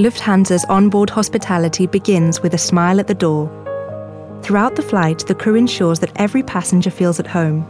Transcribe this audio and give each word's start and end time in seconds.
Lufthansa's 0.00 0.64
onboard 0.70 1.10
hospitality 1.10 1.86
begins 1.86 2.40
with 2.40 2.54
a 2.54 2.58
smile 2.58 3.00
at 3.00 3.06
the 3.06 3.14
door. 3.14 3.50
Throughout 4.42 4.74
the 4.74 4.82
flight, 4.82 5.26
the 5.26 5.34
crew 5.34 5.56
ensures 5.56 5.98
that 5.98 6.12
every 6.16 6.42
passenger 6.42 6.90
feels 6.90 7.20
at 7.20 7.26
home. 7.26 7.66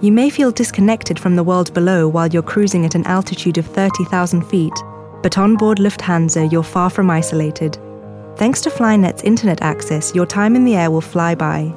You 0.00 0.12
may 0.12 0.30
feel 0.30 0.52
disconnected 0.52 1.18
from 1.18 1.34
the 1.34 1.42
world 1.42 1.74
below 1.74 2.06
while 2.06 2.28
you're 2.28 2.44
cruising 2.44 2.84
at 2.86 2.94
an 2.94 3.04
altitude 3.06 3.58
of 3.58 3.66
30,000 3.66 4.42
feet, 4.42 4.72
but 5.20 5.36
on 5.36 5.56
board 5.56 5.78
Lufthansa, 5.78 6.52
you're 6.52 6.62
far 6.62 6.90
from 6.90 7.10
isolated. 7.10 7.76
Thanks 8.36 8.60
to 8.60 8.70
Flynet's 8.70 9.24
internet 9.24 9.60
access, 9.60 10.14
your 10.14 10.26
time 10.26 10.54
in 10.54 10.64
the 10.64 10.76
air 10.76 10.92
will 10.92 11.00
fly 11.00 11.34
by. 11.34 11.74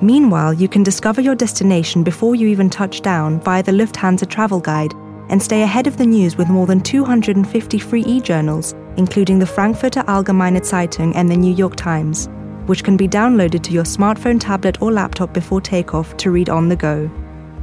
Meanwhile, 0.00 0.54
you 0.54 0.68
can 0.68 0.84
discover 0.84 1.20
your 1.20 1.34
destination 1.34 2.04
before 2.04 2.36
you 2.36 2.46
even 2.46 2.70
touch 2.70 3.00
down 3.00 3.40
via 3.40 3.64
the 3.64 3.72
Lufthansa 3.72 4.30
travel 4.30 4.60
guide 4.60 4.94
and 5.28 5.42
stay 5.42 5.62
ahead 5.62 5.86
of 5.86 5.96
the 5.96 6.06
news 6.06 6.36
with 6.36 6.48
more 6.48 6.66
than 6.66 6.80
250 6.80 7.78
free 7.78 8.04
e 8.04 8.20
journals, 8.20 8.74
including 8.96 9.38
the 9.38 9.46
Frankfurter 9.46 10.02
Allgemeine 10.02 10.60
Zeitung 10.60 11.14
and 11.14 11.30
the 11.30 11.36
New 11.36 11.52
York 11.52 11.76
Times, 11.76 12.28
which 12.66 12.84
can 12.84 12.96
be 12.96 13.08
downloaded 13.08 13.62
to 13.62 13.72
your 13.72 13.84
smartphone, 13.84 14.40
tablet, 14.40 14.80
or 14.80 14.92
laptop 14.92 15.32
before 15.32 15.60
takeoff 15.60 16.16
to 16.18 16.30
read 16.30 16.48
on 16.48 16.68
the 16.68 16.76
go. 16.76 17.10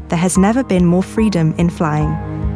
There 0.09 0.20
has 0.20 0.37
never 0.37 0.63
been 0.63 0.85
more 0.85 1.03
freedom 1.03 1.53
in 1.57 1.70
flying. 1.70 2.50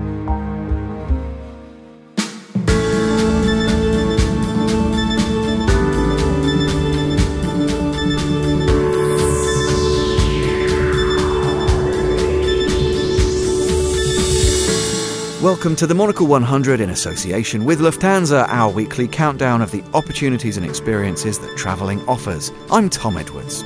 Welcome 15.45 15.75
to 15.75 15.85
the 15.85 15.93
Monocle 15.93 16.25
100 16.25 16.81
in 16.81 16.89
association 16.89 17.65
with 17.65 17.79
Lufthansa, 17.79 18.47
our 18.49 18.71
weekly 18.71 19.07
countdown 19.07 19.61
of 19.61 19.69
the 19.69 19.83
opportunities 19.93 20.57
and 20.57 20.65
experiences 20.65 21.37
that 21.37 21.55
travelling 21.55 22.01
offers. 22.07 22.51
I'm 22.71 22.89
Tom 22.89 23.15
Edwards. 23.15 23.61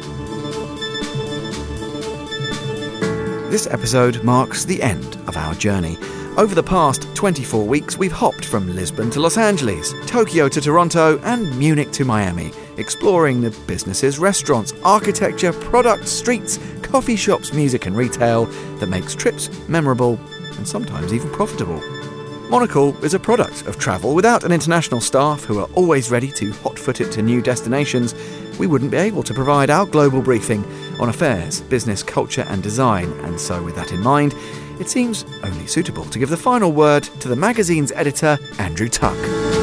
This 3.50 3.66
episode 3.68 4.22
marks 4.26 4.66
the 4.66 4.84
end 4.84 5.16
of 5.26 5.38
our 5.38 5.56
journey. 5.56 5.98
Over 6.36 6.54
the 6.54 6.62
past 6.62 7.08
24 7.16 7.64
weeks, 7.64 7.98
we've 7.98 8.12
hopped 8.12 8.44
from 8.44 8.76
Lisbon 8.76 9.10
to 9.12 9.22
Los 9.22 9.38
Angeles, 9.38 9.94
Tokyo 10.06 10.50
to 10.50 10.60
Toronto, 10.60 11.18
and 11.20 11.58
Munich 11.58 11.94
to 11.94 12.04
Miami, 12.04 12.52
exploring 12.76 13.40
the 13.40 13.52
businesses, 13.68 14.20
restaurants, 14.20 14.74
architecture, 14.84 15.54
products, 15.54 16.12
streets, 16.12 16.60
coffee 16.82 17.16
shops, 17.16 17.54
music, 17.54 17.86
and 17.86 17.96
retail 17.96 18.48
that 18.80 18.90
makes 18.90 19.16
trips 19.16 19.50
memorable 19.70 20.20
and 20.58 20.68
sometimes 20.68 21.14
even 21.14 21.30
profitable. 21.32 21.82
Monocle 22.50 22.98
is 23.06 23.14
a 23.14 23.20
product 23.20 23.68
of 23.68 23.78
travel. 23.78 24.16
Without 24.16 24.44
an 24.44 24.52
international 24.52 25.02
staff 25.02 25.44
who 25.44 25.60
are 25.60 25.70
always 25.76 26.10
ready 26.10 26.32
to 26.32 26.52
hot 26.52 26.80
foot 26.80 27.00
it 27.00 27.12
to 27.12 27.22
new 27.22 27.42
destinations, 27.42 28.16
we 28.58 28.66
wouldn't 28.66 28.90
be 28.90 28.98
able 28.98 29.22
to 29.22 29.34
provide 29.34 29.70
our 29.70 29.86
global 29.86 30.22
briefing 30.22 30.66
on 31.00 31.10
affairs, 31.10 31.62
business, 31.62 32.02
culture, 32.02 32.46
and 32.50 32.64
design. 32.64 33.12
And 33.20 33.40
so, 33.40 33.64
with 33.64 33.76
that 33.76 33.92
in 33.92 34.00
mind, 34.00 34.34
it 34.80 34.90
seems 34.90 35.26
only 35.44 35.68
suitable 35.68 36.06
to 36.06 36.18
give 36.18 36.30
the 36.30 36.38
final 36.38 36.72
word 36.72 37.04
to 37.04 37.28
the 37.28 37.36
magazine's 37.36 37.92
editor, 37.92 38.40
Andrew 38.58 38.90
Tuck. 38.90 39.59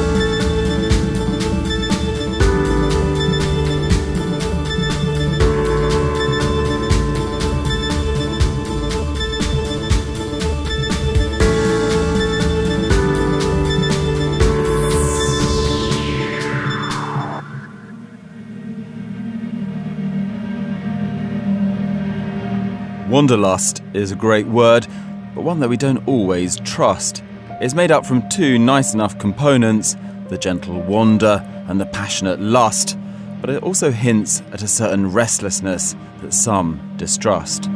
Wanderlust 23.09 23.81
is 23.93 24.11
a 24.11 24.15
great 24.15 24.47
word, 24.47 24.85
but 25.33 25.41
one 25.41 25.61
that 25.61 25.69
we 25.69 25.77
don't 25.77 26.05
always 26.09 26.57
trust. 26.57 27.23
It's 27.61 27.73
made 27.73 27.89
up 27.89 28.05
from 28.05 28.27
two 28.27 28.59
nice 28.59 28.93
enough 28.93 29.17
components 29.17 29.95
the 30.27 30.37
gentle 30.37 30.81
wander 30.81 31.41
and 31.69 31.79
the 31.79 31.85
passionate 31.85 32.41
lust, 32.41 32.97
but 33.39 33.49
it 33.49 33.63
also 33.63 33.91
hints 33.91 34.43
at 34.51 34.61
a 34.61 34.67
certain 34.67 35.09
restlessness 35.09 35.95
that 36.21 36.33
some 36.33 36.95
distrust. 36.97 37.69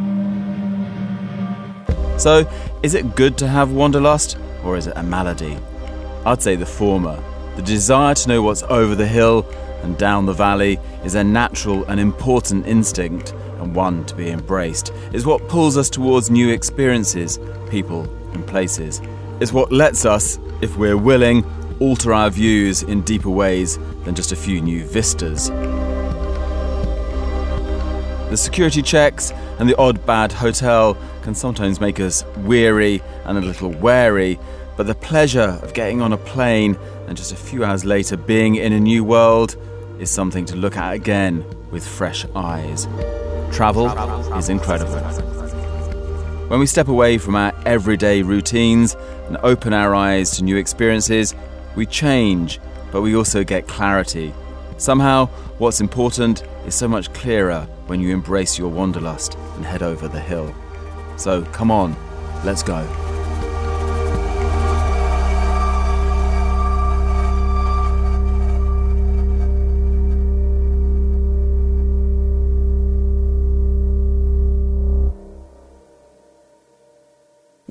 So, 2.18 2.46
is 2.84 2.94
it 2.94 3.16
good 3.16 3.38
to 3.38 3.48
have 3.48 3.72
wanderlust, 3.72 4.38
or 4.66 4.76
is 4.76 4.88
it 4.88 4.98
a 4.98 5.04
malady? 5.04 5.58
I'd 6.26 6.42
say 6.42 6.58
the 6.58 6.66
former. 6.66 7.24
The 7.56 7.62
desire 7.62 8.16
to 8.16 8.28
know 8.28 8.42
what's 8.42 8.64
over 8.64 8.96
the 8.96 9.08
hill 9.08 9.46
and 9.84 9.98
down 9.98 10.26
the 10.26 10.34
valley 10.34 10.78
is 11.06 11.16
a 11.16 11.24
natural 11.24 11.86
and 11.86 12.02
important 12.02 12.68
instinct 12.68 13.34
and 13.62 13.76
one 13.76 14.04
to 14.06 14.16
be 14.16 14.30
embraced, 14.30 14.92
is 15.14 15.26
what 15.26 15.48
pulls 15.48 15.78
us 15.78 15.90
towards 15.90 16.30
new 16.30 16.50
experiences, 16.50 17.40
people, 17.70 18.04
and 18.34 18.46
places. 18.46 19.02
Is 19.40 19.54
what 19.54 19.72
lets 19.72 20.06
us, 20.06 20.40
if 20.62 20.76
we're 20.78 20.98
willing, 20.98 21.46
alter 21.80 22.14
our 22.14 22.30
views 22.30 22.84
in 22.84 23.02
deeper 23.02 23.30
ways 23.30 23.80
than 24.04 24.14
just 24.14 24.32
a 24.32 24.36
few 24.36 24.62
new 24.62 24.84
vistas. 24.86 25.50
The 28.30 28.38
security 28.38 28.82
checks 28.82 29.32
and 29.60 29.68
the 29.68 29.78
odd 29.78 30.06
bad 30.06 30.32
hotel 30.32 30.96
can 31.22 31.36
sometimes 31.36 31.82
make 31.82 32.00
us 32.00 32.24
weary 32.38 33.02
and 33.26 33.38
a 33.38 33.42
little 33.42 33.70
wary, 33.70 34.40
but 34.78 34.88
the 34.88 34.96
pleasure 34.96 35.60
of 35.62 35.74
getting 35.74 36.02
on 36.02 36.14
a 36.14 36.18
plane 36.18 36.78
and 37.08 37.18
just 37.18 37.32
a 37.32 37.36
few 37.36 37.66
hours 37.66 37.84
later 37.84 38.16
being 38.16 38.56
in 38.56 38.74
a 38.74 38.80
new 38.80 39.04
world 39.04 39.58
is 40.00 40.10
something 40.10 40.46
to 40.46 40.56
look 40.56 40.78
at 40.78 40.94
again 40.94 41.44
with 41.72 41.86
fresh 41.86 42.26
eyes. 42.36 42.88
Travel 43.52 43.90
is 44.38 44.50
incredible. 44.50 45.00
When 46.48 46.60
we 46.60 46.66
step 46.66 46.88
away 46.88 47.18
from 47.18 47.36
our 47.36 47.54
everyday 47.66 48.22
routines 48.22 48.96
and 49.28 49.38
open 49.44 49.74
our 49.74 49.94
eyes 49.96 50.32
to 50.32 50.44
new 50.44 50.58
experiences, 50.58 51.36
we 51.76 51.86
change, 51.86 52.60
but 52.92 53.02
we 53.02 53.16
also 53.16 53.44
get 53.44 53.68
clarity. 53.68 54.34
Somehow, 54.78 55.28
what's 55.58 55.80
important 55.80 56.44
is 56.66 56.76
so 56.76 56.88
much 56.88 57.14
clearer 57.14 57.68
when 57.88 58.00
you 58.00 58.14
embrace 58.14 58.58
your 58.58 58.70
wanderlust 58.70 59.36
and 59.56 59.66
head 59.66 59.84
over 59.84 60.08
the 60.08 60.20
hill. 60.20 60.54
So 61.18 61.44
come 61.46 61.72
on, 61.72 61.96
let's 62.44 62.64
go. 62.64 63.01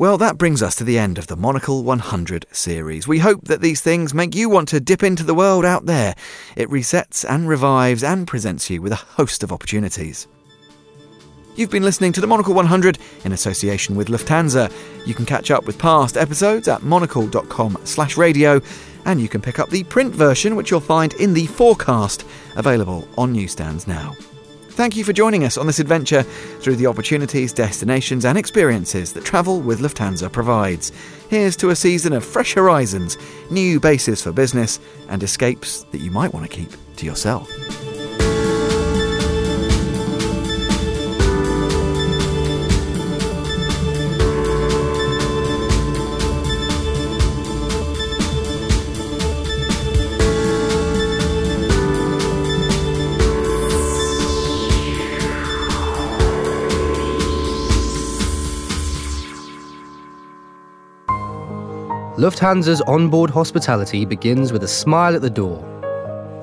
Well, 0.01 0.17
that 0.17 0.39
brings 0.39 0.63
us 0.63 0.77
to 0.77 0.85
the 0.85 0.99
end 0.99 1.19
of 1.19 1.27
the 1.27 1.37
Monocle 1.37 1.85
100 1.85 2.47
series. 2.53 3.07
We 3.07 3.19
hope 3.19 3.45
that 3.49 3.61
these 3.61 3.83
things 3.83 4.15
make 4.15 4.35
you 4.35 4.49
want 4.49 4.69
to 4.69 4.81
dip 4.81 5.03
into 5.03 5.25
the 5.25 5.35
world 5.35 5.67
out 5.67 5.85
there. 5.85 6.15
It 6.57 6.71
resets 6.71 7.23
and 7.29 7.47
revives 7.47 8.03
and 8.03 8.27
presents 8.27 8.71
you 8.71 8.81
with 8.81 8.93
a 8.93 8.97
host 8.97 9.43
of 9.43 9.53
opportunities. 9.53 10.27
You've 11.55 11.71
been 11.71 11.83
listening 11.83 12.13
to 12.13 12.23
the 12.23 12.27
Monocle 12.27 12.55
100 12.55 12.99
in 13.27 13.33
association 13.33 13.95
with 13.95 14.09
Lufthansa. 14.09 14.73
You 15.07 15.13
can 15.13 15.27
catch 15.27 15.51
up 15.51 15.67
with 15.67 15.79
past 15.79 16.17
episodes 16.17 16.67
at 16.67 16.83
monocle.com 16.83 17.77
slash 17.85 18.17
radio, 18.17 18.59
and 19.05 19.21
you 19.21 19.29
can 19.29 19.43
pick 19.43 19.59
up 19.59 19.69
the 19.69 19.85
print 19.85 20.15
version, 20.15 20.57
which 20.57 20.71
you'll 20.71 20.81
find 20.81 21.13
in 21.13 21.35
the 21.35 21.45
forecast, 21.45 22.25
available 22.57 23.07
on 23.19 23.35
newsstands 23.35 23.87
now. 23.87 24.17
Thank 24.71 24.97
you 24.97 25.05
for 25.05 25.13
joining 25.13 25.45
us 25.45 25.59
on 25.59 25.67
this 25.67 25.79
adventure 25.79 26.23
through 26.23 26.77
the 26.77 26.87
opportunities, 26.87 27.53
destinations, 27.53 28.25
and 28.25 28.39
experiences 28.39 29.13
that 29.13 29.25
travel 29.25 29.61
with 29.61 29.81
Lufthansa 29.81 30.31
provides. 30.33 30.93
Here's 31.29 31.57
to 31.57 31.71
a 31.71 31.77
season 31.77 32.13
of 32.13 32.25
fresh 32.25 32.55
horizons, 32.55 33.19
new 33.51 33.81
bases 33.81 34.23
for 34.23 34.33
business, 34.33 34.81
and 35.09 35.23
escapes 35.23 35.83
that 35.91 36.01
you 36.01 36.11
might 36.11 36.33
want 36.33 36.49
to 36.49 36.57
keep 36.57 36.71
to 36.97 37.05
yourself. 37.05 37.51
Lufthansa's 62.21 62.83
onboard 62.83 63.31
hospitality 63.31 64.05
begins 64.05 64.53
with 64.53 64.63
a 64.63 64.69
smile 64.69 65.15
at 65.17 65.23
the 65.23 65.31
door. 65.31 65.65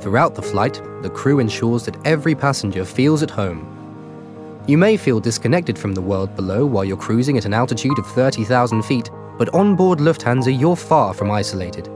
Throughout 0.01 0.33
the 0.33 0.41
flight, 0.41 0.81
the 1.03 1.09
crew 1.11 1.37
ensures 1.37 1.85
that 1.85 2.03
every 2.03 2.33
passenger 2.33 2.83
feels 2.83 3.21
at 3.21 3.29
home. 3.29 3.61
You 4.65 4.75
may 4.75 4.97
feel 4.97 5.19
disconnected 5.19 5.77
from 5.77 5.93
the 5.93 6.01
world 6.01 6.35
below 6.35 6.65
while 6.65 6.83
you're 6.83 6.97
cruising 6.97 7.37
at 7.37 7.45
an 7.45 7.53
altitude 7.53 7.99
of 7.99 8.07
30,000 8.07 8.81
feet, 8.85 9.11
but 9.37 9.53
on 9.53 9.75
board 9.75 9.99
Lufthansa, 9.99 10.59
you're 10.59 10.75
far 10.75 11.13
from 11.13 11.29
isolated. 11.29 11.87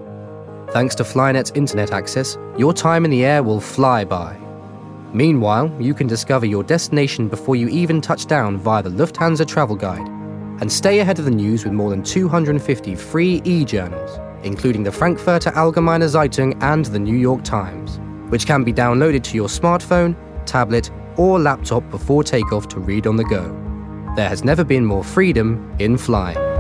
Thanks 0.70 0.94
to 0.94 1.04
Flynet's 1.04 1.52
internet 1.56 1.92
access, 1.92 2.38
your 2.60 2.76
time 2.76 3.04
in 3.04 3.10
the 3.10 3.26
air 3.26 3.42
will 3.42 3.60
fly 3.60 4.06
by. 4.06 4.38
Meanwhile, 5.12 5.76
you 5.80 5.96
can 5.96 6.06
discover 6.06 6.46
your 6.46 6.64
destination 6.64 7.28
before 7.28 7.56
you 7.56 7.68
even 7.70 8.00
touch 8.00 8.28
down 8.28 8.58
via 8.58 8.84
the 8.84 8.92
Lufthansa 8.92 9.48
Travel 9.48 9.76
Guide 9.76 10.11
and 10.62 10.72
stay 10.72 11.00
ahead 11.00 11.20
of 11.20 11.26
the 11.26 11.32
news 11.32 11.64
with 11.64 11.74
more 11.74 11.90
than 11.90 12.04
250 12.04 12.96
free 12.96 13.42
e 13.44 13.66
journals, 13.66 14.20
including 14.44 14.84
the 14.84 14.92
Frankfurter 14.92 15.52
Allgemeine 15.52 16.08
Zeitung 16.08 16.58
and 16.62 16.86
the 16.86 17.00
New 17.00 17.18
York 17.18 17.44
Times, 17.44 18.00
which 18.32 18.46
can 18.46 18.64
be 18.64 18.72
downloaded 18.72 19.24
to 19.24 19.36
your 19.36 19.48
smartphone, 19.48 20.16
tablet, 20.46 20.92
or 21.18 21.40
laptop 21.40 21.90
before 21.90 22.24
takeoff 22.24 22.68
to 22.70 22.80
read 22.80 23.08
on 23.08 23.18
the 23.18 23.26
go. 23.26 23.44
There 24.16 24.30
has 24.30 24.44
never 24.44 24.64
been 24.64 24.86
more 24.86 25.04
freedom 25.04 25.76
in 25.80 25.98
flying. 25.98 26.51